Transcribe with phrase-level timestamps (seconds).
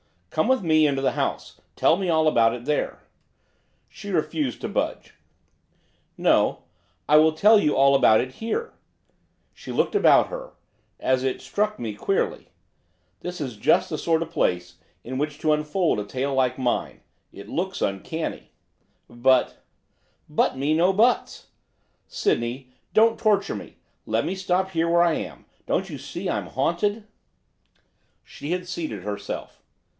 [0.31, 3.03] 'Come with me into the house, tell me all about it there.'
[3.87, 5.13] She refused to budge.
[6.17, 6.63] 'No,
[7.07, 8.73] I will tell you all about it here.'
[9.53, 10.53] She looked about her,
[10.99, 12.47] as it struck me queerly.
[13.19, 17.01] 'This is just the sort of place in which to unfold a tale like mine.
[17.33, 18.51] It looks uncanny.'
[19.09, 19.57] 'But'
[20.29, 21.47] '"But me no buts!"
[22.07, 23.75] Sydney, don't torture me,
[24.07, 27.05] let me stop here where I am, don't you see I'm haunted?'
[28.23, 29.61] She had seated herself.